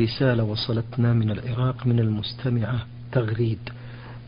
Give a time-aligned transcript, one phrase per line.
[0.00, 2.78] رسالة وصلتنا من العراق من المستمعة
[3.12, 3.58] تغريد.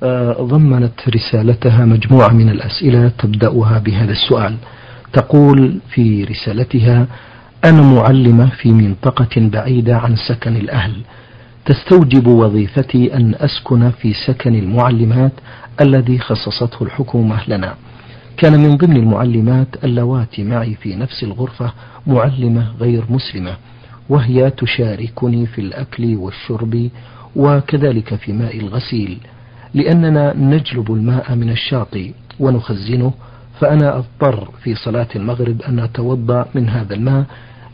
[0.03, 4.57] آه، ضمنت رسالتها مجموعة من الأسئلة تبدأها بهذا السؤال.
[5.13, 7.07] تقول في رسالتها
[7.65, 10.93] أنا معلمة في منطقة بعيدة عن سكن الأهل.
[11.67, 15.33] تستوجب وظيفتي أن أسكن في سكن المعلمات
[15.81, 17.75] الذي خصصته الحكومة لنا.
[18.37, 21.73] كان من ضمن المعلمات اللواتي معي في نفس الغرفة
[22.07, 23.57] معلمة غير مسلمة.
[24.11, 26.91] وهي تشاركني في الأكل والشرب
[27.37, 29.19] وكذلك في ماء الغسيل
[29.75, 32.11] لأننا نجلب الماء من الشاطئ
[32.41, 33.13] ونخزنه
[33.61, 37.25] فأنا أضطر في صلاة المغرب أن أتوضأ من هذا الماء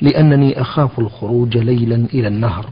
[0.00, 2.66] لأنني أخاف الخروج ليلا إلى النهر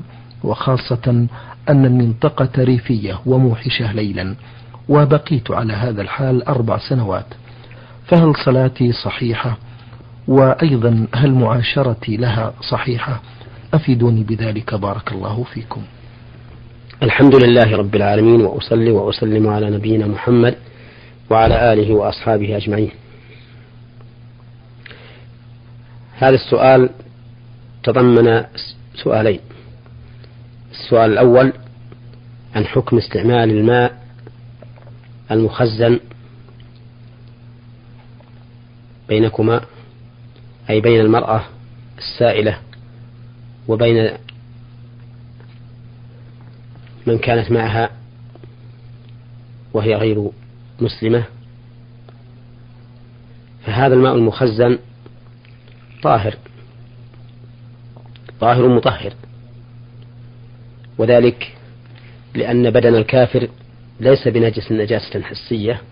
[0.45, 1.27] وخاصة
[1.69, 4.35] أن المنطقة ريفية وموحشة ليلا
[4.89, 7.27] وبقيت على هذا الحال أربع سنوات.
[8.07, 9.57] فهل صلاتي صحيحة؟
[10.29, 13.21] وأيضا هل معاشرتي لها صحيحة؟
[13.75, 14.75] أفيدوني بذلك.
[14.75, 15.83] بارك الله فيكم.
[17.03, 20.55] الحمد لله رب العالمين وأصلي وأسلم على نبينا محمد
[21.31, 22.91] وعلى آله وأصحابه أجمعين.
[26.17, 26.91] هذا السؤال
[27.83, 28.45] تضمن
[28.95, 29.41] سؤالين.
[30.71, 31.53] السؤال الأول
[32.55, 34.05] عن حكم استعمال الماء
[35.31, 36.01] المخزن
[39.09, 39.61] بينكما
[40.71, 41.45] أي بين المرأة
[41.99, 42.59] السائلة
[43.69, 44.11] وبين
[47.07, 47.91] من كانت معها
[49.73, 50.31] وهي غير
[50.81, 51.25] مسلمة
[53.67, 54.79] فهذا الماء المخزن
[56.03, 56.35] طاهر
[58.41, 59.13] طاهر مطهر.
[60.99, 61.53] وذلك
[62.35, 63.49] لأن بدن الكافر
[64.01, 65.83] ليس بنجس نجاسة حسية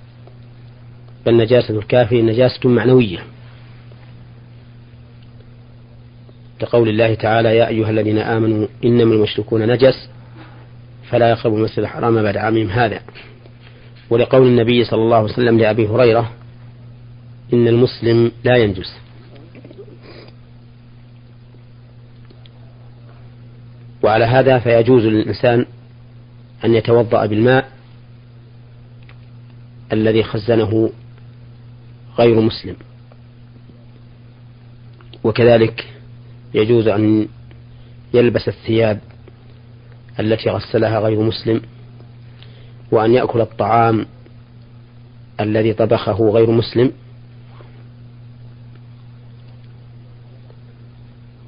[1.26, 3.18] بل نجاسة الكافر نجاسة معنوية.
[6.62, 10.08] لقول الله تعالى يا أيها الذين آمنوا إنما المشركون نجس
[11.10, 13.00] فلا يقربوا المسجد الحرام بعد عامهم هذا.
[14.10, 16.32] ولقول النبي صلى الله عليه وسلم لأبي هريرة
[17.52, 18.96] إن المسلم لا ينجس.
[24.02, 25.66] وعلى هذا فيجوز للإنسان
[26.64, 27.72] أن يتوضأ بالماء
[29.92, 30.90] الذي خزنه
[32.18, 32.76] غير مسلم.
[35.24, 35.92] وكذلك
[36.54, 37.28] يجوز أن
[38.14, 39.00] يلبس الثياب
[40.20, 41.60] التي غسلها غير مسلم
[42.90, 44.06] وأن يأكل الطعام
[45.40, 46.92] الذي طبخه غير مسلم.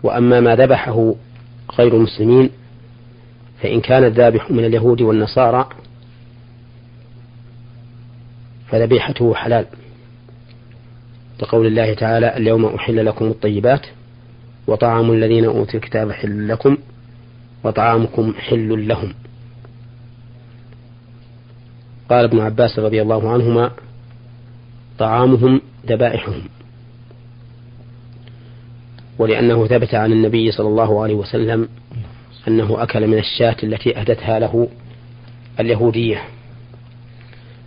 [0.02, 1.14] وأما ما ذبحه
[1.78, 2.50] غير المسلمين
[3.62, 5.68] فإن كان الذابح من اليهود والنصارى
[8.68, 9.66] فذبيحته حلال.
[11.42, 13.86] لقول الله تعالى اليوم أحل لكم الطيبات
[14.66, 16.76] وطعام الذين أوتوا الكتاب حل لكم
[17.64, 19.14] وطعامكم حل لهم.
[22.10, 23.70] قال ابن عباس رضي الله عنهما
[24.98, 26.42] طعامهم ذبائحهم
[29.18, 31.68] ولأنه ثبت عن النبي صلى الله عليه وسلم
[32.48, 34.68] أنه أكل من الشاة التي أهدتها له
[35.60, 36.22] اليهودية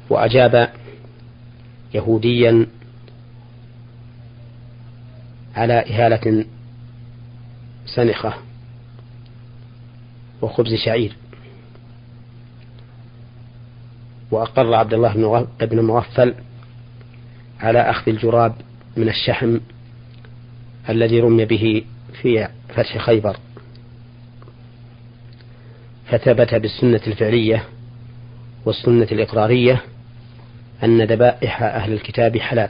[0.10, 0.70] وأجاب
[1.94, 2.68] يهوديا
[5.56, 6.46] على إهالة
[7.88, 8.34] سنخة
[10.42, 11.16] وخبز شعير.
[14.32, 16.36] وأقر عبد الله بن مغفل
[17.60, 18.56] على أخذ الجراب
[18.98, 19.60] من الشحم
[20.90, 21.84] الذي رمي به
[22.22, 23.38] في فتح خيبر.
[26.08, 27.64] فثبت بالسنة الفعلية
[28.66, 29.82] والسنة الإقرارية
[30.84, 32.70] أن ذبائح أهل الكتاب حلال.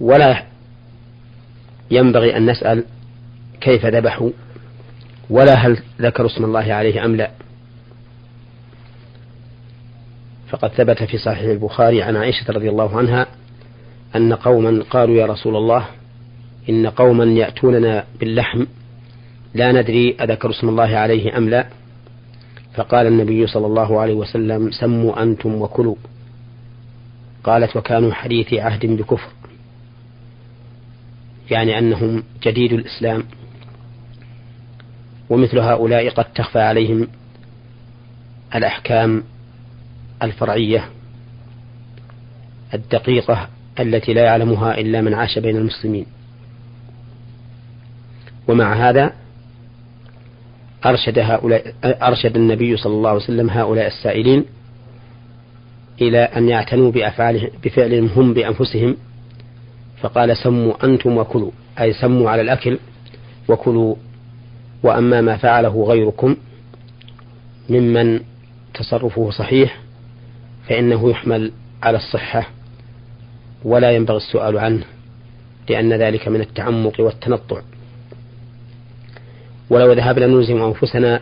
[0.00, 0.42] ولا
[1.90, 2.84] ينبغي أن نسأل
[3.60, 4.30] كيف ذبحوا
[5.30, 7.30] ولا هل ذكروا اسم الله عليه أم لا.
[10.48, 13.26] فقد ثبت في صحيح البخاري عن عائشة رضي الله عنها
[14.16, 15.86] أن قوما قالوا يا رسول الله
[16.70, 18.64] إن قوما يأتوننا باللحم
[19.54, 21.66] لا ندري أذكر اسم الله عليه أم لا.
[22.74, 25.96] فقال النبي صلى الله عليه وسلم سموا أنتم وكلوا.
[27.44, 29.28] قالت وكانوا حديث عهد بكفر.
[31.50, 33.24] يعني أنهم جديد الإسلام
[35.30, 37.08] ومثل هؤلاء قد تخفى عليهم
[38.54, 39.24] الأحكام
[40.22, 40.84] الفرعية
[42.74, 43.48] الدقيقة
[43.80, 46.06] التي لا يعلمها إلا من عاش بين المسلمين.
[48.48, 49.12] ومع هذا
[50.86, 54.44] أرشد هؤلاء أرشد النبي صلى الله عليه وسلم هؤلاء السائلين
[56.00, 58.96] إلى أن يعتنوا بأفعاله بفعلهم هم بأنفسهم
[60.02, 61.50] فقال سموا أنتم وكلوا
[61.80, 62.78] أي سموا على الأكل
[63.48, 63.96] وكلوا
[64.82, 66.36] وأما ما فعله غيركم
[67.68, 68.20] ممن
[68.74, 69.80] تصرفه صحيح
[70.68, 71.52] فإنه يحمل
[71.82, 72.48] على الصحة
[73.64, 74.84] ولا ينبغي السؤال عنه
[75.68, 77.60] لأن ذلك من التعمق والتنطع.
[79.70, 81.20] ولو ذهبنا نلزم أنفسنا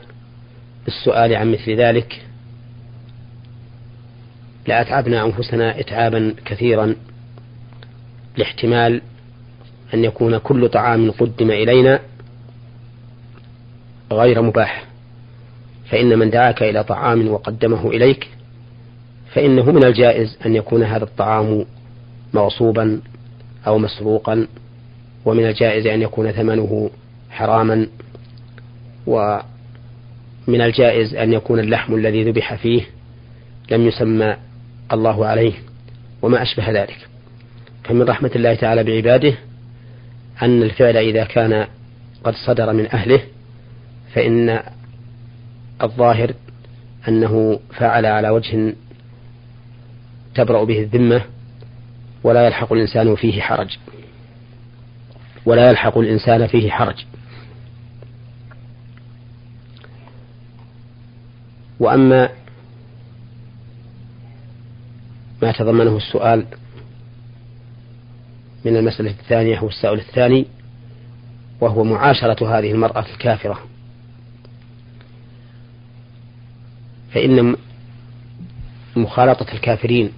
[0.84, 2.22] بالسؤال عن مثل ذلك
[4.66, 6.94] لأتعبنا أنفسنا إتعابا كثيرا
[8.38, 9.02] لاحتمال
[9.94, 12.00] أن يكون كل طعام قدم إلينا
[14.12, 14.84] غير مباح.
[15.90, 18.28] فإن من دعاك إلى طعام وقدمه إليك
[19.32, 21.64] فإنه من الجائز أن يكون هذا الطعام
[22.34, 23.00] مغصوبا
[23.66, 24.46] أو مسروقا
[25.24, 26.90] ومن الجائز أن يكون ثمنه
[27.30, 27.86] حراما
[29.06, 32.82] ومن الجائز أن يكون اللحم الذي ذبح فيه
[33.70, 34.36] لم يسمى
[34.92, 35.52] الله عليه
[36.22, 37.08] وما أشبه ذلك.
[37.88, 39.34] فمن رحمة الله تعالى بعباده
[40.42, 41.66] أن الفعل إذا كان
[42.24, 43.20] قد صدر من أهله
[44.14, 44.60] فإن
[45.82, 46.34] الظاهر
[47.08, 48.74] أنه فعل على وجه
[50.34, 51.24] تبرأ به الذمة
[52.24, 53.78] ولا يلحق الإنسان فيه حرج.
[55.46, 57.04] ولا يلحق الإنسان فيه حرج.
[61.80, 62.28] وأما
[65.42, 66.46] ما تضمنه السؤال
[68.64, 70.46] من المسألة الثانية والسؤال الثاني
[71.60, 73.58] وهو معاشرة هذه المرأة الكافرة.
[77.14, 77.56] فإن
[78.96, 80.12] مخالطة الكافرين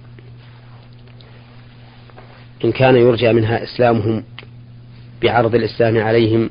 [2.65, 4.23] إن كان يرجى منها إسلامهم
[5.21, 6.49] بعرض الإسلام عليهم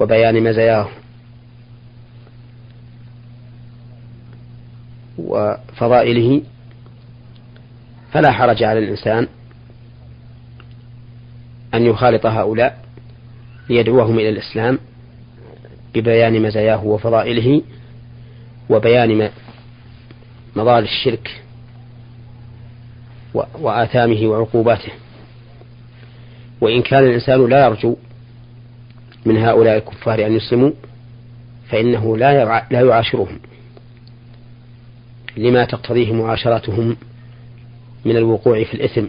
[0.00, 0.88] وبيان مزاياه
[5.18, 6.42] وفضائله
[8.12, 9.26] فلا حرج على الإنسان
[11.74, 12.84] أن يخالط هؤلاء
[13.68, 14.78] ليدعوهم إلى الإسلام
[15.94, 17.62] ببيان مزاياه وفضائله
[18.70, 19.30] وبيان
[20.56, 21.42] مضار الشرك
[23.34, 24.92] وآثامه وعقوباته.
[26.60, 27.96] وإن كان الإنسان لا يرجو
[29.26, 30.70] من هؤلاء الكفار أن يسلموا
[31.68, 33.38] فإنه لا لا يعاشرهم.
[35.36, 36.96] لما تقتضيه معاشرتهم
[38.04, 39.04] من الوقوع في الإثم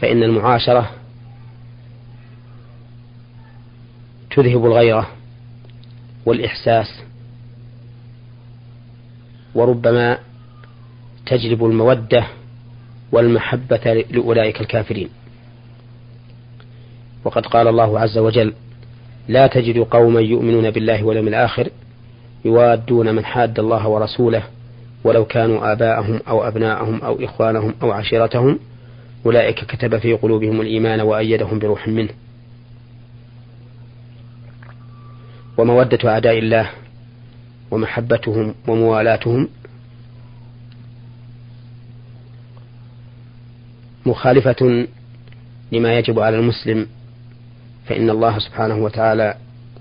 [0.00, 0.90] فإن المعاشرة
[4.36, 5.08] تذهب الغيرة
[6.26, 7.02] والإحساس
[9.54, 10.18] وربما
[11.26, 12.26] تجلب المودة
[13.12, 15.08] والمحبة لأولئك الكافرين.
[17.24, 18.52] وقد قال الله عز وجل
[19.28, 21.68] لا تجد قوما يؤمنون بالله واليوم الآخر
[22.44, 24.42] يوادون من حاد الله ورسوله
[25.04, 28.58] ولو كانوا آباءهم أو أبناءهم أو إخوانهم أو عشيرتهم
[29.26, 32.08] أولئك كتب في قلوبهم الإيمان وأيدهم بروح منه.
[35.58, 36.70] ومودة أعداء الله
[37.70, 39.48] ومحبتهم وموالاتهم
[44.06, 44.86] مخالفة
[45.72, 46.86] لما يجب على المسلم
[47.86, 49.34] فإن الله سبحانه وتعالى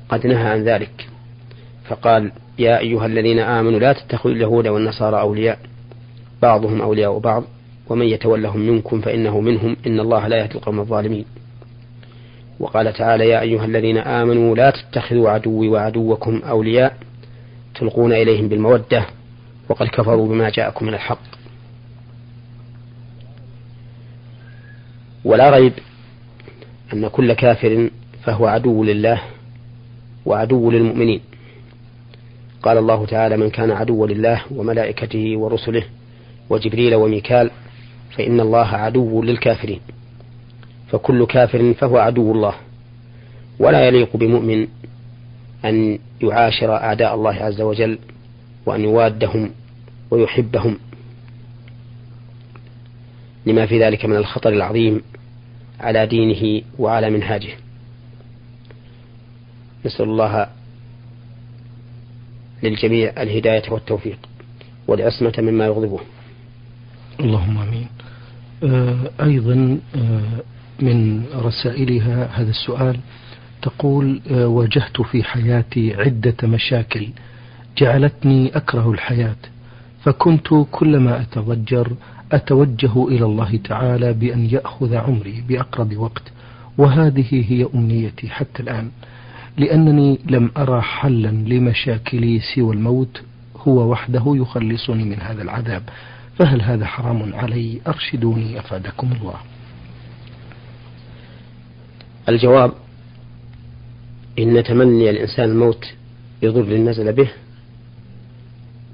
[0.09, 1.07] قد نهى عن ذلك.
[1.87, 5.59] فقال يا أيها الذين آمنوا لا تتخذوا اليهود والنصارى أولياء
[6.41, 7.43] بعضهم أولياء بعض
[7.89, 11.25] ومن يتولهم منكم فإنه منهم إن الله لا يهدي القوم الظالمين.
[12.59, 16.97] وقال تعالى يا أيها الذين آمنوا لا تتخذوا عدوي وعدوكم أولياء
[17.75, 19.05] تلقون إليهم بالمودة
[19.69, 21.21] وقد كفروا بما جاءكم من الحق.
[25.25, 25.73] ولا ريب
[26.93, 27.89] أن كل كافر
[28.23, 29.21] فهو عدو لله
[30.25, 31.21] وعدو للمؤمنين.
[32.63, 35.83] قال الله تعالى من كان عدوا لله وملائكته ورسله
[36.49, 37.51] وجبريل وميكال
[38.17, 39.79] فإن الله عدو للكافرين.
[40.91, 42.53] فكل كافر فهو عدو الله.
[43.59, 44.67] ولا يليق بمؤمن
[45.65, 47.99] أن يعاشر أعداء الله عز وجل
[48.65, 49.51] وأن يوادهم
[50.11, 50.77] ويحبهم.
[53.45, 55.01] لما في ذلك من الخطر العظيم
[55.79, 57.53] على دينه وعلى منهاجه.
[59.85, 60.47] نسأل الله
[62.63, 64.19] للجميع الهداية والتوفيق
[64.87, 65.99] والعصمة مما يغضبه.
[67.19, 67.87] اللهم آمين.
[68.65, 70.41] آه أيضا آه
[70.81, 72.97] من رسائلها هذا السؤال.
[73.61, 77.07] تقول آه واجهت في حياتي عدة مشاكل
[77.77, 79.35] جعلتني أكره الحياة
[80.03, 81.91] فكنت كلما أتضجر
[82.31, 86.23] أتوجه إلى الله تعالى بأن يأخذ عمري بأقرب وقت
[86.77, 88.89] وهذه هي أمنيتي حتى الآن
[89.57, 93.21] لأنني لم أرى حلا لمشاكلي سوى الموت
[93.57, 95.83] هو وحده يخلصني من هذا العذاب.
[96.39, 99.35] فهل هذا حرام علي؟ أرشدوني أفادكم الله.
[102.29, 102.71] الجواب
[104.39, 105.85] إن تمني الإنسان الموت
[106.41, 107.29] يضر نزل به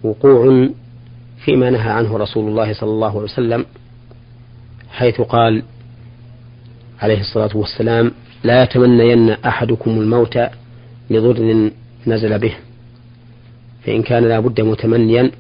[0.03, 0.69] وقوع
[1.45, 3.65] فيما نهى عنه رسول الله صلى الله عليه وسلم
[4.89, 5.63] حيث قال
[7.01, 8.12] عليه الصلاة والسلام
[8.43, 10.39] لا يتمنين أحدكم الموت
[11.10, 11.71] لضر
[12.07, 12.53] نزل به
[13.86, 15.31] فإن كان لا بد متمنيا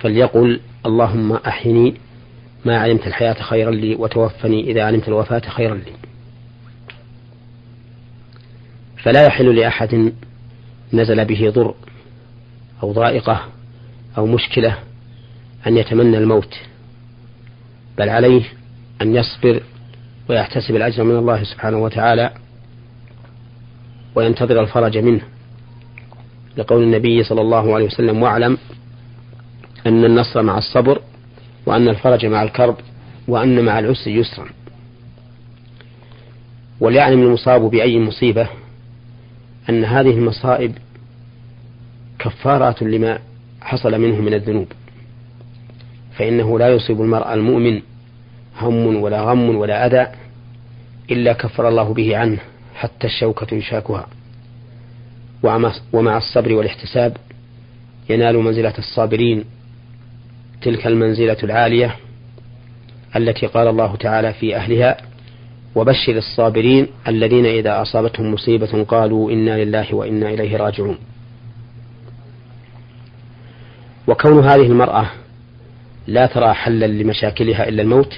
[0.00, 1.94] فليقل اللهم أحيني
[2.64, 5.92] ما علمت الحياة خيرا لي وتوفني إذا علمت الوفاة خيرا لي.
[9.02, 10.12] فلا يحل لأحد
[10.92, 11.74] نزل به ضر
[12.82, 13.44] أو ضائقة
[14.18, 14.78] أو مشكلة
[15.66, 16.54] أن يتمنى الموت
[17.98, 18.42] بل عليه
[19.02, 19.62] أن يصبر
[20.28, 22.30] ويحتسب الأجر من الله سبحانه وتعالى
[24.14, 25.22] وينتظر الفرج منه.
[26.56, 28.58] لقول النبي صلى الله عليه وسلم واعلم
[29.86, 31.00] أن النصر مع الصبر
[31.66, 32.76] وأن الفرج مع الكرب
[33.28, 34.48] وأن مع العسر يسرا.
[36.80, 38.48] وليعلم المصاب بأي مصيبة
[39.68, 40.78] أن هذه المصائب
[42.18, 43.18] كفارات لما
[43.60, 44.68] حصل منه من الذنوب.
[46.16, 47.82] فإنه لا يصيب المرء المؤمن
[48.60, 50.12] هم ولا غم ولا أذى
[51.10, 52.38] إلا كفر الله به عنه
[52.74, 54.06] حتى الشوكة يشاكها.
[55.92, 57.16] ومع الصبر والاحتساب
[58.10, 59.44] ينال منزلة الصابرين
[60.64, 61.96] تلك المنزلة العالية
[63.16, 64.96] التي قال الله تعالى في أهلها
[65.74, 70.98] وبشر الصابرين الذين إذا أصابتهم مصيبة قالوا إنا لله وإنا إليه راجعون.
[74.06, 75.10] وكون هذه المرأة
[76.06, 78.14] لا ترى حلا لمشاكلها إلا الموت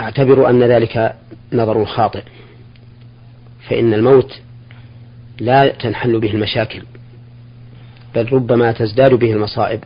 [0.00, 1.14] أعتبر أن ذلك
[1.52, 2.22] نظر خاطئ
[3.68, 4.40] فإن الموت
[5.40, 6.82] لا تنحل به المشاكل
[8.14, 9.80] بل ربما تزداد به المصائب.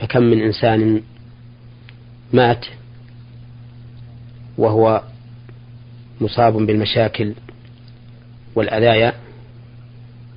[0.00, 1.02] فكم من إنسان
[2.32, 2.66] مات
[4.58, 5.02] وهو
[6.20, 7.34] مصاب بالمشاكل
[8.54, 9.12] والأذايا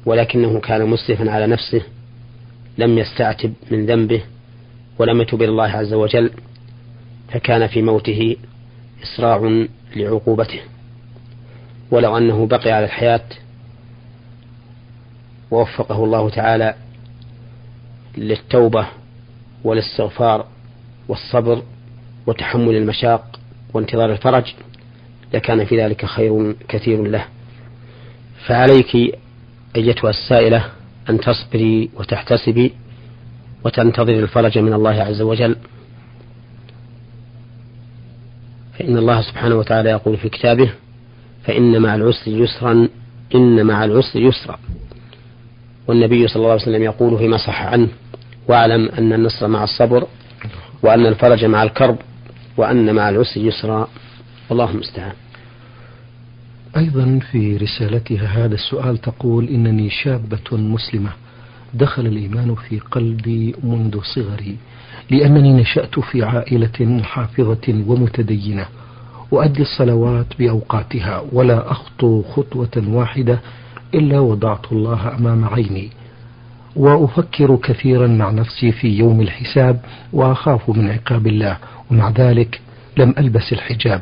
[0.05, 1.81] ولكنه كان مسرفا على نفسه
[2.77, 4.23] لم يستعتب من ذنبه
[4.99, 6.31] ولم يتب إلى الله عز وجل
[7.33, 8.35] فكان في موته
[9.03, 9.65] إسراع
[9.95, 10.59] لعقوبته.
[11.91, 13.21] ولو أنه بقي على الحياة
[15.51, 16.75] ووفقه الله تعالى
[18.17, 18.87] للتوبة
[19.63, 20.45] والاستغفار
[21.07, 21.63] والصبر
[22.27, 23.39] وتحمل المشاق
[23.73, 24.53] وانتظار الفرج
[25.33, 27.25] لكان في ذلك خير كثير له.
[28.45, 28.95] فعليك
[29.75, 30.65] أيتها السائلة
[31.09, 32.73] أن تصبري وتحتسبي
[33.65, 35.55] وتنتظري الفرج من الله عز وجل.
[38.79, 40.71] فإن الله سبحانه وتعالى يقول في كتابه
[41.43, 42.87] فإن مع العسر يسرا
[43.35, 44.59] إن مع العسر يسرا.
[45.87, 47.87] والنبي صلى الله عليه وسلم يقول فيما صح عنه
[48.47, 50.07] واعلم أن النصر مع الصبر
[50.83, 51.97] وأن الفرج مع الكرب
[52.57, 53.87] وأن مع العسر يسرا.
[54.49, 55.13] والله المستعان.
[56.77, 61.09] أيضا في رسالتها هذا السؤال تقول إنني شابة مسلمة
[61.73, 64.57] دخل الإيمان في قلبي منذ صغري
[65.11, 68.65] لأنني نشأت في عائلة حافظة ومتدينة
[69.33, 73.39] أؤدي الصلوات بأوقاتها ولا أخطو خطوة واحدة
[73.93, 75.89] إلا وضعت الله أمام عيني.
[76.75, 79.79] وأفكر كثيرا مع نفسي في يوم الحساب
[80.13, 81.57] وأخاف من عقاب الله.
[81.91, 82.61] ومع ذلك
[82.97, 84.01] لم ألبس الحجاب.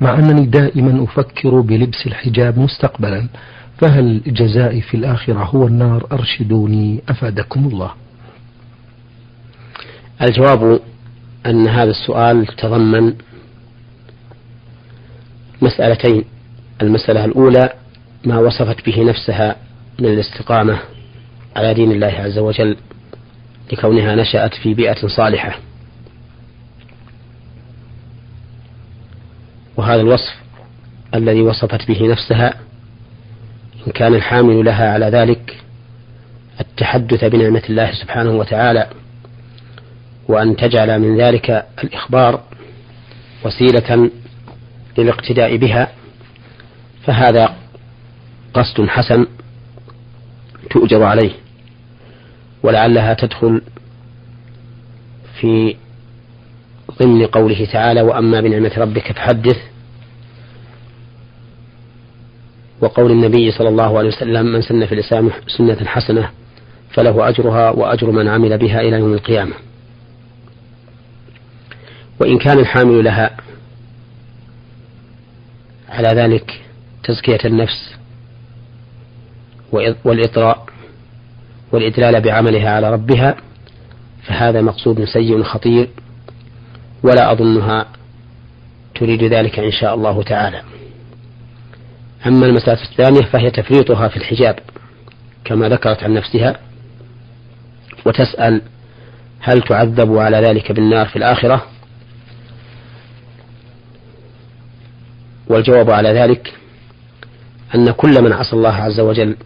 [0.00, 3.28] مع أنني دائما أفكر بلبس الحجاب مستقبلا.
[3.78, 7.90] فهل جزائي في الآخرة هو النار؟ أرشدوني أفادكم الله.
[10.22, 10.80] الجواب
[11.46, 13.14] أن هذا السؤال تضمن
[15.62, 16.24] مسألتين.
[16.82, 17.72] المسألة الأولى
[18.24, 19.56] ما وصفت به نفسها
[19.98, 20.78] من الاستقامة
[21.56, 22.76] على دين الله عز وجل
[23.72, 25.58] لكونها نشأت في بيئة صالحة.
[29.76, 30.34] وهذا الوصف
[31.14, 32.54] الذي وصفت به نفسها
[33.86, 35.56] إن كان الحامل لها على ذلك
[36.60, 38.88] التحدث بنعمة الله سبحانه وتعالى
[40.28, 42.42] وأن تجعل من ذلك الإخبار
[43.44, 44.10] وسيلة
[44.98, 45.92] للاقتداء بها
[47.04, 47.54] فهذا
[48.54, 49.26] قصد حسن
[50.70, 51.30] تؤجر عليه
[52.62, 53.62] ولعلها تدخل
[55.40, 55.76] في
[57.02, 59.56] ضمن قوله تعالى وأما بنعمة ربك فحدث
[62.80, 66.30] وقول النبي صلى الله عليه وسلم من سن في الإسلام سنة حسنة
[66.90, 69.54] فله أجرها وأجر من عمل بها إلى يوم القيامة.
[72.20, 73.36] وإن كان الحامل لها
[75.88, 76.60] على ذلك
[77.04, 77.97] تزكية النفس
[80.04, 80.66] والإطراء
[81.72, 83.36] والإدلال بعملها على ربها
[84.22, 85.88] فهذا مقصود سيء خطير
[87.02, 87.86] ولا أظنها
[88.94, 90.62] تريد ذلك إن شاء الله تعالى.
[92.26, 94.58] أما المسألة الثانية فهي تفريطها في الحجاب
[95.44, 96.60] كما ذكرت عن نفسها
[98.06, 98.62] وتسأل
[99.40, 101.66] هل تعذب على ذلك بالنار في الآخرة؟
[105.48, 106.54] والجواب على ذلك
[107.74, 109.36] أن كل من عصى الله عز وجل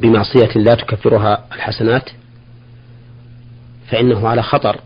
[0.00, 2.10] بمعصية لا تكفرها الحسنات
[3.88, 4.80] فإنه على خطر.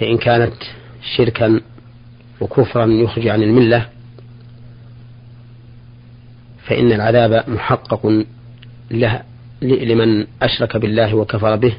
[0.00, 0.54] فإن كانت
[1.16, 1.60] شركا
[2.40, 3.88] وكفرا يخرج عن الملة
[6.66, 8.24] فإن العذاب محقق
[8.90, 9.22] له
[9.62, 11.76] لمن أشرك بالله وكفر به.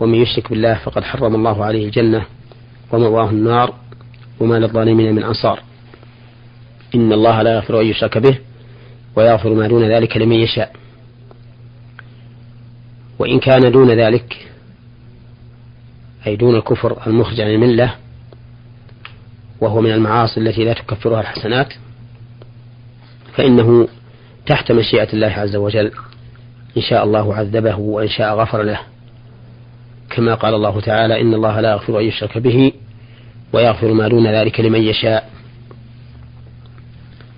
[0.00, 2.26] ومن يشرك بالله فقد حرم الله عليه الجنة
[2.92, 3.74] ومأواه النار
[4.40, 5.62] وما للظالمين من أنصار.
[6.94, 8.38] إن الله لا يغفر أن يشرك به.
[9.16, 10.72] ويغفر ما دون ذلك لمن يشاء.
[13.18, 14.48] وإن كان دون ذلك
[16.26, 17.94] أي دون الكفر المخرج عن الملة
[19.60, 21.72] وهو من المعاصي التي لا تكفرها الحسنات
[23.34, 23.88] فإنه
[24.46, 25.92] تحت مشيئة الله عز وجل
[26.76, 28.78] إن شاء الله عذبه وإن شاء غفر له.
[30.10, 32.72] كما قال الله تعالى إن الله لا يغفر أن يشرك به
[33.52, 35.30] ويغفر ما دون ذلك لمن يشاء.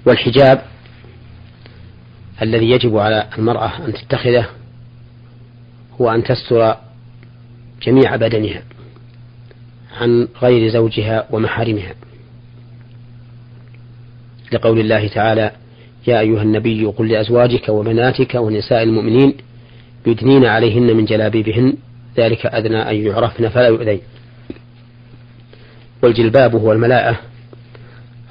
[0.06, 0.62] والحجاب
[2.42, 4.46] الذي يجب على المرأة أن تتخذه
[6.00, 6.76] هو أن تستر
[7.82, 8.62] جميع بدنها
[10.00, 11.94] عن غير زوجها ومحارمها.
[14.52, 15.52] لقول الله تعالى
[16.06, 19.34] يا أيها النبي قل لأزواجك وبناتك ونساء المؤمنين
[20.06, 21.74] يدنين عليهن من جلابيبهن
[22.16, 24.00] ذلك أدنى أن يعرفن فلا يؤذين.
[26.02, 27.20] والجلباب هو الملاءة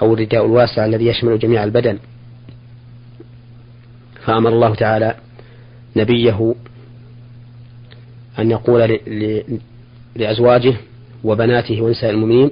[0.02, 1.98] أو الرداء الواسع الذي يشمل جميع البدن.
[4.28, 5.16] فأمر الله تعالى
[5.96, 6.56] نبيه
[8.40, 9.00] أن يقول
[10.16, 10.74] لأزواجه
[11.24, 12.52] وبناته ونساء المؤمنين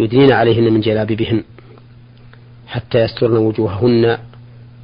[0.00, 1.44] يدنين عليهن من جلابيبهن
[2.66, 4.18] حتى يسترن وجوههن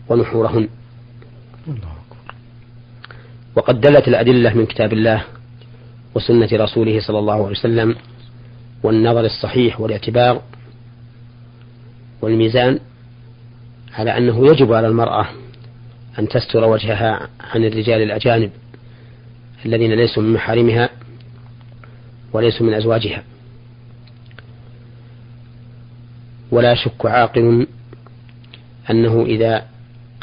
[0.08, 0.68] ونحورهن.
[3.56, 5.24] وقد دلت الأدلة من كتاب الله
[6.14, 7.96] وسنة رسوله صلى الله عليه وسلم
[8.82, 10.42] والنظر الصحيح والاعتبار
[12.22, 12.78] والميزان
[13.94, 15.26] على أنه يجب على المرأة
[16.18, 18.50] أن تستر وجهها عن الرجال الأجانب
[19.66, 20.88] الذين ليسوا من محارمها
[22.32, 23.22] وليسوا من أزواجها.
[26.50, 27.66] ولا يشك عاقل
[28.90, 29.66] أنه إذا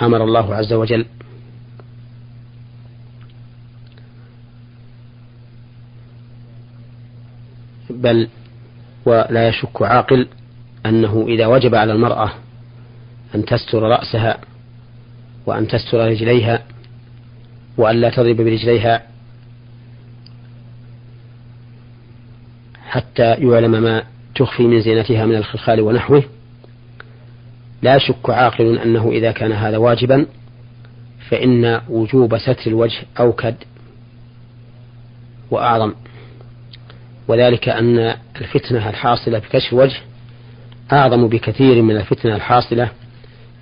[0.01, 1.05] أمر الله عز وجل
[7.89, 8.27] بل
[9.05, 10.27] ولا يشك عاقل
[10.85, 12.31] أنه إذا وجب على المرأة
[13.35, 14.37] أن تستر رأسها
[15.49, 16.63] وأن تستر رجليها
[17.77, 19.03] وأن لا تضرب برجليها
[22.87, 24.03] حتى يعلم ما
[24.35, 26.23] تخفي من زينتها من الخلخال ونحوه.
[27.81, 30.25] لا يشك عاقل أنه إذا كان هذا واجبا
[31.29, 33.55] فإن وجوب ستر الوجه أوكد
[35.51, 35.93] وأعظم.
[37.27, 39.97] وذلك أن الفتنة الحاصلة بكشف الوجه
[40.91, 42.91] أعظم بكثير من الفتنة الحاصلة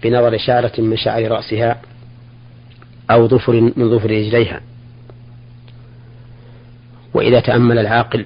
[0.03, 1.81] بنظر شعرة من شعر رأسها
[3.12, 4.62] أو ظفر من ظفر رجليها.
[7.13, 8.25] وإذا تأمل العاقل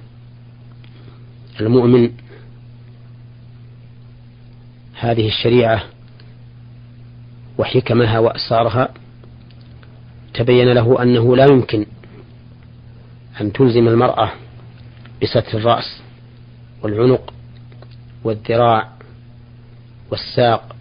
[1.60, 2.12] المؤمن
[4.94, 5.84] هذه الشريعة
[7.58, 8.90] وحكمها وأسرارها
[10.34, 11.86] تبين له أنه لا يمكن
[13.42, 14.32] أن تلزم المرأة
[15.24, 16.02] بستر الرأس
[16.84, 17.34] والعنق
[18.24, 18.90] والذراع
[20.12, 20.76] والساق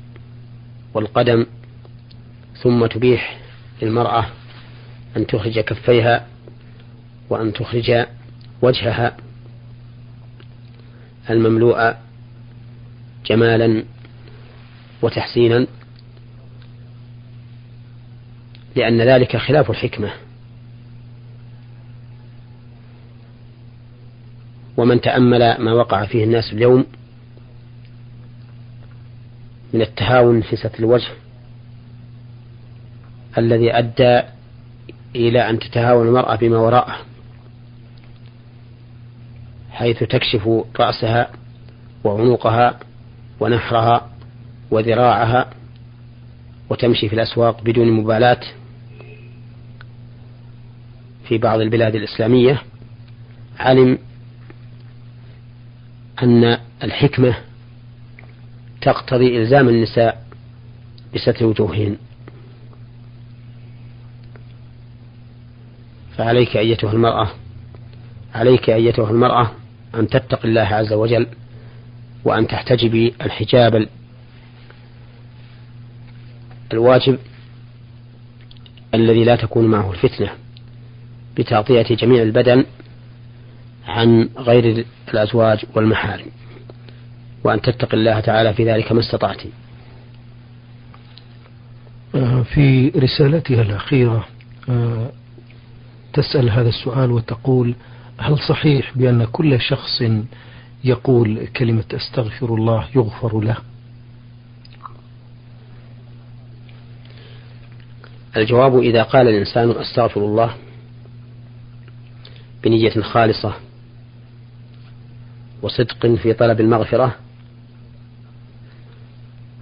[0.95, 1.47] والقدم
[2.63, 3.39] ثم تبيح
[3.83, 4.27] للمرأة
[5.17, 6.27] أن تخرج كفيها
[7.31, 8.07] وأن تخرج
[8.63, 9.17] وجهها
[11.31, 11.95] المملوء
[13.27, 13.85] جمالا
[15.03, 15.67] وتحسينا
[18.77, 20.13] لأن ذلك خلاف الحكمة.
[24.77, 26.87] ومن تأمل ما وقع فيه الناس اليوم
[29.73, 31.09] من التهاون في ستر الوجه
[33.39, 34.23] الذي أدى
[35.17, 36.97] إلى أن تتهاون المرأة بما وراءه
[39.71, 40.49] حيث تكشف
[40.81, 41.31] رأسها
[42.05, 42.79] وعنقها
[43.41, 44.11] ونحرها
[44.71, 45.51] وذراعها
[46.71, 48.41] وتمشي في الأسواق بدون مبالاة
[51.25, 52.63] في بعض البلاد الإسلامية
[53.59, 53.99] علم
[56.23, 57.37] أن الحكمة
[58.83, 60.25] تقتضي إلزام النساء
[61.15, 61.97] بستر وجوههن.
[66.17, 67.31] فعليك أيتها المرأة
[68.35, 69.51] عليك أيتها المرأة
[69.95, 71.27] أن تتقي الله عز وجل
[72.25, 73.89] وأن تحتجبي الحجاب
[76.73, 77.19] الواجب
[78.95, 80.31] الذي لا تكون معه الفتنة
[81.37, 82.65] بتغطية جميع البدن
[83.87, 86.27] عن غير الأزواج والمحارم.
[87.45, 89.43] وأن تتقي الله تعالى في ذلك ما استطعت.
[92.15, 94.27] آه، في رسالتها الأخيرة
[94.69, 95.11] آه،
[96.13, 97.75] تسأل هذا السؤال وتقول
[98.19, 100.03] هل صحيح بأن كل شخص
[100.85, 103.57] يقول كلمة أستغفر الله يغفر له؟
[108.37, 110.55] الجواب إذا قال الإنسان أستغفر الله
[112.65, 113.55] بنية خالصة
[115.63, 117.17] وصدق في طلب المغفرة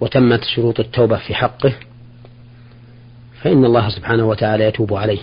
[0.01, 1.73] وتمت شروط التوبة في حقه
[3.41, 5.19] فإن الله سبحانه وتعالى يتوب عليه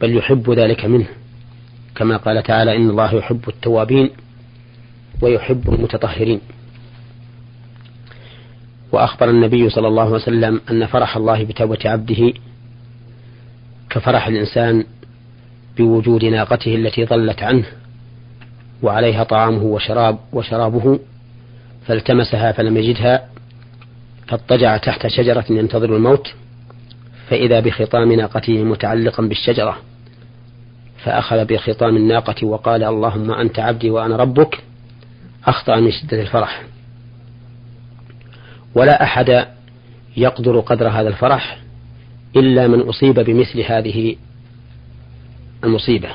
[0.00, 1.06] بل يحب ذلك منه
[1.94, 4.10] كما قال تعالى إن الله يحب التوابين
[5.22, 6.40] ويحب المتطهرين.
[8.92, 12.32] وأخبر النبي صلى الله عليه وسلم أن فرح الله بتوبة عبده
[13.90, 14.84] كفرح الإنسان
[15.76, 17.64] بوجود ناقته التي ضلت عنه
[18.82, 20.98] وعليها طعامه وشراب وشرابه
[21.86, 23.28] فالتمسها فلم يجدها
[24.28, 26.34] فاضطجع تحت شجرة ينتظر الموت
[27.28, 29.76] فإذا بخطام ناقته متعلقا بالشجرة
[31.04, 34.62] فأخذ بخطام الناقة وقال اللهم أنت عبدي وأنا ربك
[35.46, 36.62] أخطأ من شدة الفرح.
[38.74, 39.46] ولا أحد
[40.16, 41.58] يقدر قدر هذا الفرح
[42.36, 44.16] إلا من أصيب بمثل هذه
[45.64, 46.08] المصيبة.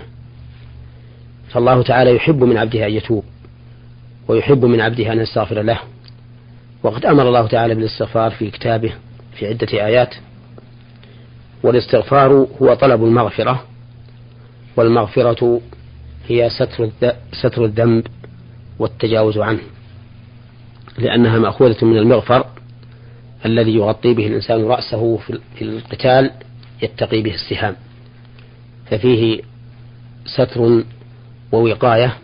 [1.50, 3.24] فالله تعالى يحب من عبده أن يتوب.
[4.30, 5.80] ويحب من عبده أن يستغفر له.
[6.84, 8.94] وقد أمر الله تعالى بالاستغفار في كتابه
[9.34, 10.15] في عدة آيات.
[11.63, 13.63] والاستغفار هو طلب المغفرة
[14.78, 15.62] والمغفرة
[16.28, 16.89] هي ستر
[17.34, 18.08] ستر الذنب
[18.80, 19.62] والتجاوز عنه.
[20.98, 22.46] لأنها مأخوذة من المغفر
[23.46, 25.18] الذي يغطي به الإنسان رأسه
[25.56, 26.32] في القتال
[26.82, 27.76] يتقي به السهام.
[28.92, 29.42] ففيه
[30.26, 30.84] ستر
[31.52, 32.18] ووقاية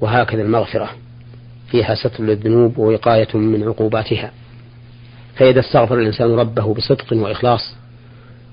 [0.00, 0.90] وهكذا المغفرة.
[1.70, 4.32] فيها ستر للذنوب ووقاية من عقوباتها
[5.36, 7.74] فإذا استغفر الإنسان ربه بصدق وإخلاص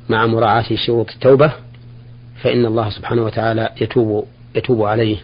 [0.10, 1.52] مع مراعاة شروط التوبة
[2.42, 4.26] فإن الله سبحانه وتعالى يتوب
[4.56, 5.18] يتوب عليه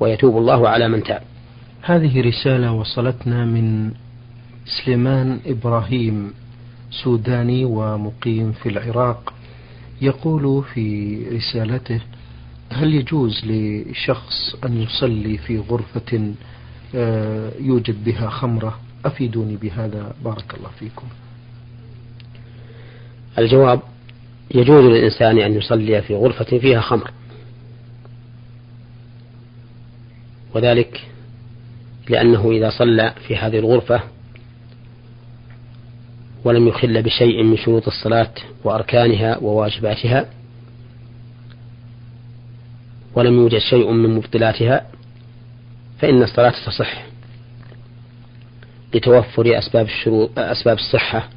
[0.00, 1.22] ويتوب الله على من تاب.
[1.82, 3.90] هذه رسالة وصلتنا من
[4.66, 6.32] سليمان إبراهيم
[6.90, 9.32] سوداني ومقيم في العراق
[10.02, 12.00] يقول في رسالته
[12.70, 16.34] هل يجوز لشخص أن يصلي في غرفة
[17.60, 18.80] يوجد بها خمرة.
[19.04, 20.14] أفيدوني بهذا.
[20.24, 21.06] بارك الله فيكم.
[23.38, 23.80] الجواب
[24.54, 27.10] يجوز للإنسان أن يصلي في غرفة فيها خمر.
[30.54, 31.06] وذلك
[32.08, 34.00] لأنه إذا صلى في هذه الغرفة
[36.44, 38.32] ولم يخل بشيء من شروط الصلاة
[38.64, 40.30] وأركانها وواجباتها
[43.14, 44.86] ولم يوجد شيء من مبطلاتها
[45.98, 47.04] فإن الصلاة تصح
[48.94, 51.28] لتوفر أسباب الشروط أسباب الصحة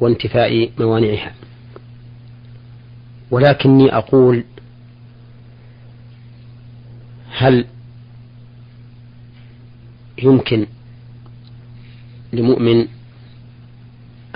[0.00, 1.34] وانتفاء موانعها.
[3.30, 4.44] ولكني أقول
[7.30, 7.66] هل
[10.22, 10.66] يمكن
[12.32, 12.86] لمؤمن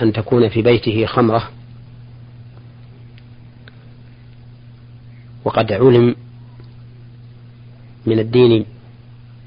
[0.02, 1.50] أن تكون في بيته خمرة؟
[5.44, 6.16] وقد علم
[8.06, 8.66] من الدين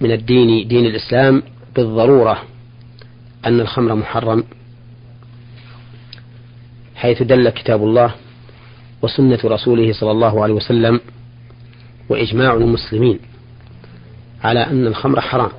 [0.01, 1.43] من الدين دين الإسلام
[1.75, 2.43] بالضرورة
[3.45, 4.43] أن الخمر محرم
[6.95, 8.15] حيث دل كتاب الله
[9.01, 10.99] وسنة رسوله صلى الله عليه وسلم
[12.09, 13.19] وإجماع المسلمين
[14.43, 15.51] على أن الخمر حرام.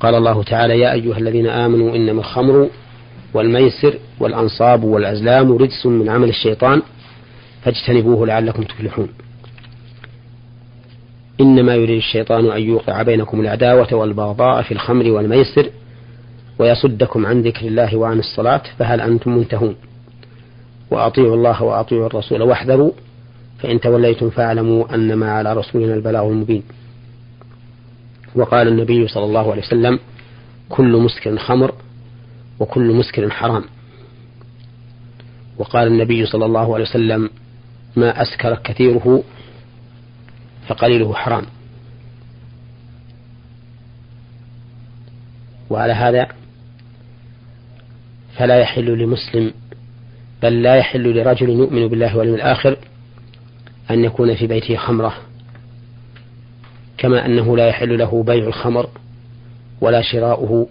[0.00, 2.68] قال الله تعالى يا أيها الذين آمنوا إنما الخمر
[3.34, 6.82] والميسر والأنصاب والأزلام رجس من عمل الشيطان
[7.62, 9.08] فاجتنبوه لعلكم تفلحون.
[11.40, 15.70] إنما يريد الشيطان أن يوقع بينكم العداوة والبغضاء في الخمر والميسر
[16.58, 19.76] ويصدكم عن ذكر الله وعن الصلاة فهل أنتم منتهون؟
[20.90, 22.92] وأطيعوا الله وأطيعوا الرسول واحذروا
[23.58, 26.62] فإن توليتم فاعلموا أنما على رسولنا البلاغ المبين.
[28.34, 29.98] وقال النبي صلى الله عليه وسلم
[30.68, 31.74] كل مسكر خمر
[32.60, 33.64] وكل مسكر حرام.
[35.58, 37.30] وقال النبي صلى الله عليه وسلم
[37.96, 39.22] ما أسكر كثيره
[40.68, 41.44] فقليله حرام.
[45.70, 46.28] وعلى هذا
[48.36, 49.52] فلا يحل لمسلم
[50.42, 52.76] بل لا يحل لرجل يؤمن بالله واليوم الآخر
[53.90, 55.14] أن يكون في بيته خمرة
[56.98, 58.88] كما أنه لا يحل له بيع الخمر
[59.80, 60.68] ولا شراؤه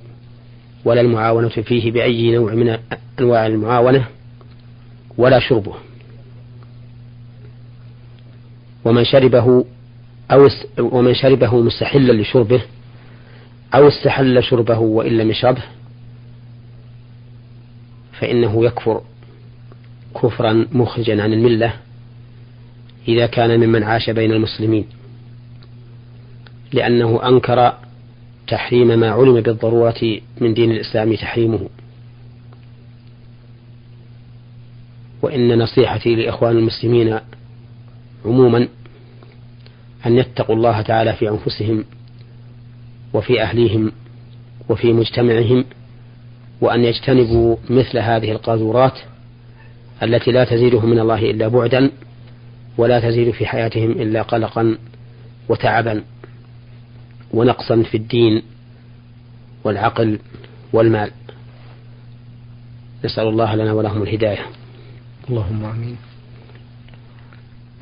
[0.85, 2.77] ولا المعاونة فيه بأي نوع من
[3.19, 4.05] أنواع المعاونة
[5.17, 5.75] ولا شربه.
[8.85, 9.65] ومن شربه
[10.31, 12.61] أو ومن شربه مستحلا لشربه
[13.75, 15.63] أو استحل شربه وإن لم يشربه
[18.19, 19.01] فإنه يكفر
[20.21, 21.73] كفرا مخرجا عن الملة
[23.07, 24.85] إذا كان ممن عاش بين المسلمين
[26.73, 27.73] لأنه أنكر
[28.47, 31.69] تحريم ما علم بالضرورة من دين الإسلام تحريمه.
[35.21, 37.19] وإن نصيحتي لإخوان المسلمين
[38.25, 38.67] عموما
[40.05, 41.85] أن يتقوا الله تعالى في أنفسهم
[43.13, 43.91] وفي أهليهم
[44.69, 45.65] وفي مجتمعهم
[46.61, 48.99] وأن يجتنبوا مثل هذه القاذورات
[50.03, 51.91] التي لا تزيدهم من الله إلا بعدا
[52.77, 54.77] ولا تزيد في حياتهم إلا قلقا
[55.49, 56.03] وتعبا
[57.33, 58.41] ونقصا في الدين
[59.63, 60.19] والعقل
[60.73, 61.11] والمال.
[63.05, 64.45] نسأل الله لنا ولهم الهداية.
[65.29, 65.97] اللهم آمين.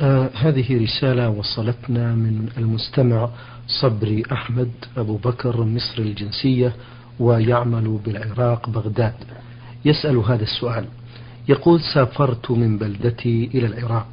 [0.02, 3.30] آه هذه رسالة وصلتنا من المستمع
[3.68, 6.74] صبري أحمد أبو بكر مصر الجنسية
[7.20, 9.14] ويعمل بالعراق بغداد.
[9.86, 10.86] يسأل هذا السؤال.
[11.50, 14.08] يقول سافرت من بلدتي إلى العراق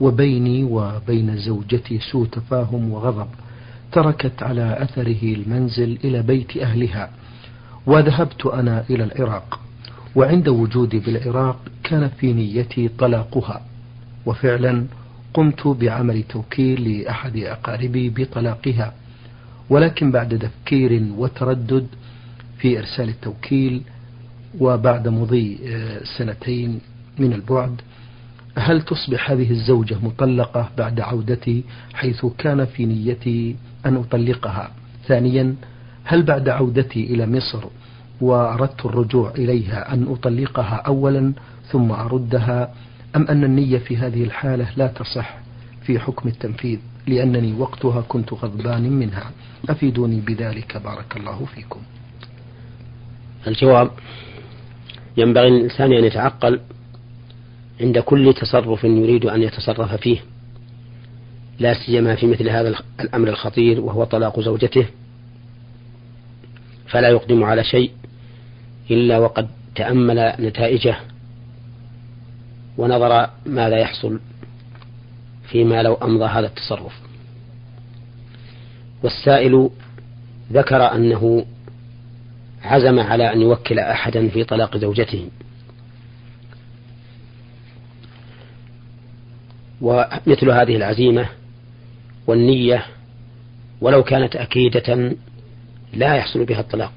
[0.00, 3.28] وبيني وبين زوجتي سوء تفاهم وغضب.
[3.92, 7.10] تركت على أثره المنزل إلى بيت أهلها
[7.86, 9.60] وذهبت أنا إلى العراق.
[10.16, 13.62] وعند وجودي بالعراق كان في نيتي طلاقها.
[14.26, 14.86] وفعلا
[15.34, 18.92] قمت بعمل توكيل لأحد أقاربي بطلاقها
[19.70, 21.86] ولكن بعد تفكير وتردد
[22.58, 23.82] في إرسال التوكيل
[24.60, 26.80] وبعد مضي آه، سنتين
[27.18, 27.80] من البعد
[28.56, 31.64] هل تصبح هذه الزوجة مطلقة بعد عودتي
[31.94, 34.70] حيث كان في نيتي أن أطلقها؟
[35.06, 35.54] ثانيا
[36.04, 37.64] هل بعد عودتي إلى مصر
[38.20, 41.32] وأردت الرجوع إليها أن أطلقها أولا
[41.66, 42.74] ثم أردها
[43.16, 45.38] أم أن النية في هذه الحالة لا تصح
[45.82, 49.30] في حكم التنفيذ؟ لأنني وقتها كنت غضبان منها.
[49.68, 50.76] أفيدوني بذلك.
[50.76, 51.80] بارك الله فيكم.
[53.46, 53.90] الجواب
[55.16, 56.60] ينبغي للإنسان أن يتعقل
[57.80, 60.18] عند كل تصرف يريد أن يتصرف فيه.
[61.58, 64.86] لا سيما في مثل هذا الأمر الخطير وهو طلاق زوجته.
[66.86, 67.90] فلا يقدم على شيء
[68.90, 70.96] إلا وقد تأمل نتائجه.
[72.78, 74.20] ونظر ماذا يحصل
[75.50, 77.00] فيما لو أمضى هذا التصرف.
[79.02, 79.70] والسائل
[80.52, 81.44] ذكر أنه
[82.62, 85.28] عزم على أن يوكل أحدا في طلاق زوجته.
[89.80, 91.28] ومثل هذه العزيمة
[92.26, 92.86] والنية
[93.80, 95.16] ولو كانت أكيدة
[95.92, 96.92] لا يحصل بها الطلاق.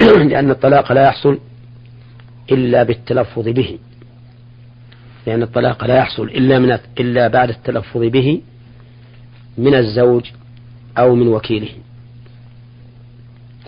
[0.30, 1.38] لأن الطلاق لا يحصل
[2.52, 3.78] إلا بالتلفظ به.
[5.26, 8.42] لأن الطلاق لا يحصل إلا من إلا بعد التلفظ به
[9.58, 10.30] من الزوج
[10.98, 11.68] أو من وكيله.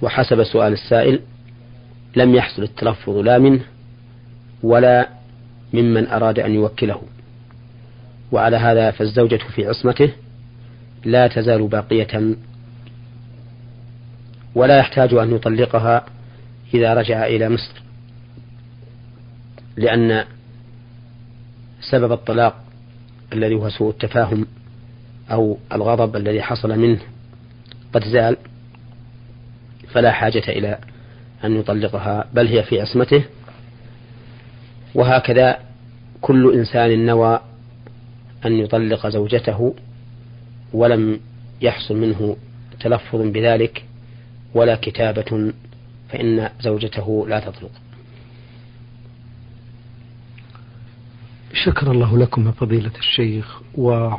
[0.03, 1.21] وحسب سؤال السائل
[2.17, 3.61] لم يحصل التلفظ لا منه
[4.63, 5.09] ولا
[5.73, 7.03] ممن أراد أن يوكله.
[8.33, 10.13] وعلى هذا فالزوجة في عصمته
[11.05, 12.37] لا تزال باقية
[14.55, 16.07] ولا يحتاج أن يطلقها
[16.75, 17.83] إذا رجع إلى مصر
[19.77, 20.25] لأن
[21.81, 22.65] سبب الطلاق
[23.33, 24.47] الذي هو سوء التفاهم
[25.31, 26.99] أو الغضب الذي حصل منه
[27.93, 28.37] قد زال
[29.89, 30.79] فلا حاجة إلى
[31.45, 33.25] أن يطلقها بل هي في عصمته.
[34.95, 35.59] وهكذا
[36.21, 37.41] كل إنسان نوى
[38.47, 39.75] أن يطلق زوجته
[40.73, 41.21] ولم
[41.63, 42.37] يحصل منه
[42.81, 43.85] تلفظ بذلك
[44.55, 45.53] ولا كتابة
[46.09, 47.71] فإن زوجته لا تطلق.
[51.53, 54.11] شكر الله لكم فضيلة الشيخ و